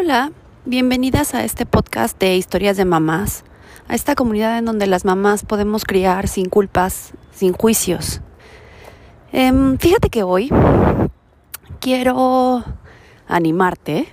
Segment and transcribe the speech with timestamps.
[0.00, 0.30] Hola,
[0.64, 3.42] bienvenidas a este podcast de historias de mamás,
[3.88, 8.20] a esta comunidad en donde las mamás podemos criar sin culpas, sin juicios.
[9.32, 10.52] Em, fíjate que hoy
[11.80, 12.62] quiero
[13.26, 14.06] animarte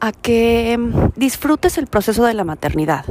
[0.00, 0.78] a que
[1.14, 3.04] disfrutes el proceso de la maternidad.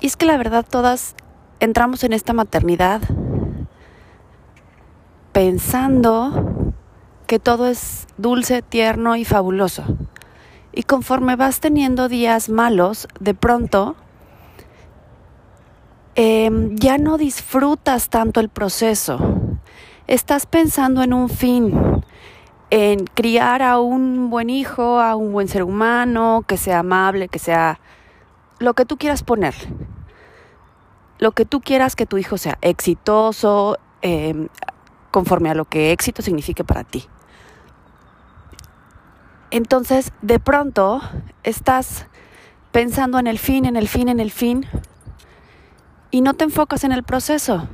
[0.00, 1.14] Y es que la verdad todas
[1.60, 3.00] entramos en esta maternidad
[5.30, 6.56] pensando
[7.26, 9.84] que todo es dulce, tierno y fabuloso.
[10.72, 13.96] Y conforme vas teniendo días malos, de pronto
[16.14, 19.18] em, ya no disfrutas tanto el proceso.
[20.06, 22.02] Estás pensando en un fin,
[22.70, 27.38] en criar a un buen hijo, a un buen ser humano, que sea amable, que
[27.38, 27.80] sea
[28.58, 29.54] lo que tú quieras poner.
[31.18, 34.48] Lo que tú quieras que tu hijo sea exitoso, em,
[35.10, 37.08] conforme a lo que éxito signifique para ti.
[39.56, 41.00] Entonces, de pronto,
[41.42, 42.04] estás
[42.72, 44.66] pensando en el fin, en el fin, en el fin,
[46.10, 47.66] y no te enfocas en el proceso.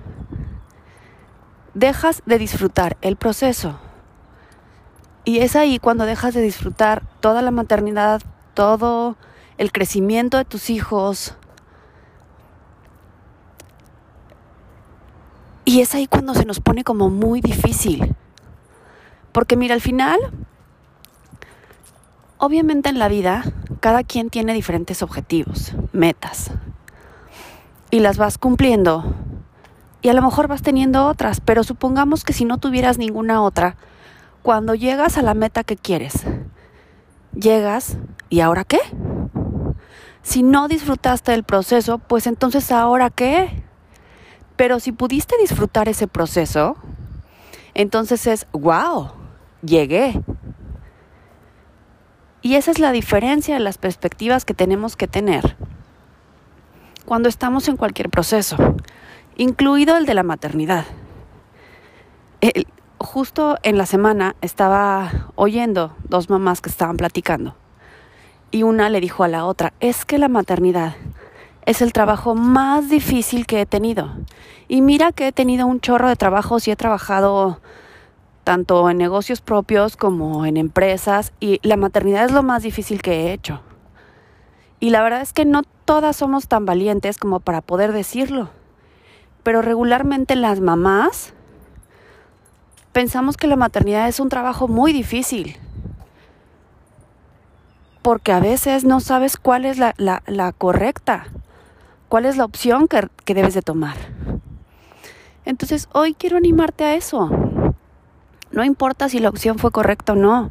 [1.75, 3.81] Dejas de disfrutar el proceso.
[5.25, 8.23] Y es ahí cuando dejas de disfrutar toda la maternidad,
[8.55, 9.17] todo
[9.59, 11.35] el crecimiento de tus hijos.
[15.65, 18.15] Y es ahí cuando se nos pone como muy difícil.
[19.33, 20.21] Porque mira, al final
[22.45, 23.45] Obviamente en la vida
[23.79, 26.51] cada quien tiene diferentes objetivos, metas,
[27.93, 29.15] y las vas cumpliendo.
[30.01, 33.77] Y a lo mejor vas teniendo otras, pero supongamos que si no tuvieras ninguna otra,
[34.43, 36.25] cuando llegas a la meta que quieres,
[37.33, 37.97] llegas
[38.29, 38.81] y ahora qué?
[40.23, 43.63] Si no disfrutaste del proceso, pues entonces ahora qué?
[44.57, 46.75] Pero si pudiste disfrutar ese proceso,
[47.75, 49.13] entonces es, wow,
[49.65, 50.21] llegué,
[52.43, 55.57] y esa es la diferencia de las perspectivas que tenemos que tener
[57.07, 58.57] cuando estamos en cualquier proceso,
[59.37, 60.85] incluido el de la maternidad.
[62.99, 67.57] justo en la semana estaba oyendo dos mamás que estaban platicando
[68.53, 70.95] y una le dijo a la otra, es que la maternidad
[71.65, 74.13] es el trabajo más difícil que he tenido.
[74.69, 77.61] Y mira que he tenido un chorro de trabajos y he trabajado
[78.45, 83.13] tanto en negocios propios como en empresas, y la maternidad es lo más difícil que
[83.13, 83.61] he hecho.
[84.81, 88.51] Y la verdad es que no todas somos tan valientes como para poder decirlo,
[89.43, 91.35] pero regularmente las mamás
[92.93, 95.57] pensamos que la maternidad es un trabajo muy difícil,
[98.03, 101.27] porque a veces no sabes cuál es la, correcta,
[102.09, 103.97] cuál es la opción que, que debes de tomar.
[105.45, 107.31] Entonces hoy quiero animarte a eso
[108.53, 110.51] no importa si la opción fue correcta o no.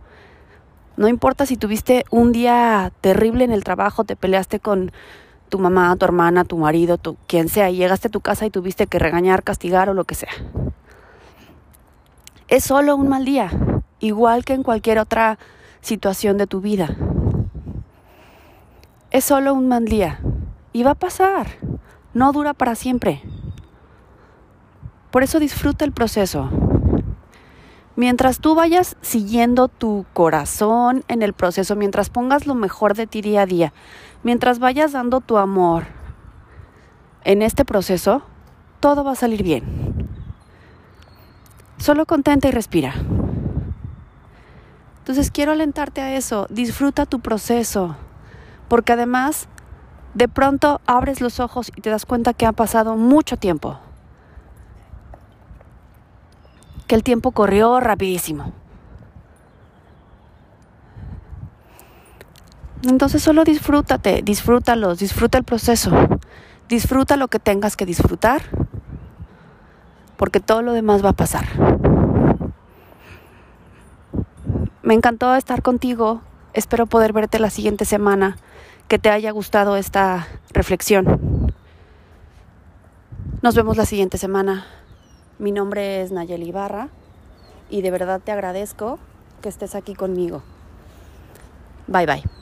[0.97, 4.91] No importa si tuviste un día terrible en el trabajo, te peleaste con
[5.49, 8.49] tu mamá, tu hermana, tu marido, tu, quien sea, y llegaste a tu casa y
[8.49, 10.31] tuviste que regañar, castigar o lo que sea.
[12.47, 13.51] Es solo un mal día,
[13.99, 15.37] igual que en cualquier otra
[15.81, 16.95] situación de tu vida.
[19.11, 20.19] Es solo un mal día
[20.73, 21.47] y va a pasar,
[22.13, 23.21] no dura para siempre.
[25.11, 26.49] Por eso disfruta el proceso,
[27.95, 33.21] Mientras tú vayas siguiendo tu corazón en el proceso, mientras pongas lo mejor de ti
[33.21, 33.73] día a día,
[34.23, 35.83] mientras vayas dando tu amor
[37.23, 38.23] en este proceso,
[38.79, 40.09] todo va a salir bien.
[41.77, 42.93] Solo contenta y respira.
[44.99, 47.97] Entonces quiero alentarte a eso, disfruta tu proceso,
[48.69, 49.49] porque además
[50.13, 53.79] de pronto abres los ojos y te das cuenta que ha pasado mucho tiempo.
[56.91, 58.51] Que el tiempo corrió rapidísimo.
[62.83, 65.91] Entonces solo disfrútate, disfrútalos, disfruta el proceso,
[66.67, 68.41] disfruta lo que tengas que disfrutar,
[70.17, 71.45] porque todo lo demás va a pasar.
[74.83, 76.19] Me encantó estar contigo,
[76.51, 78.35] espero poder verte la siguiente semana,
[78.89, 81.53] que te haya gustado esta reflexión.
[83.41, 84.65] Nos vemos la siguiente semana.
[85.41, 86.89] Mi nombre es Nayeli Ibarra
[87.71, 88.99] y de verdad te agradezco
[89.41, 90.43] que estés aquí conmigo.
[91.87, 92.40] Bye bye.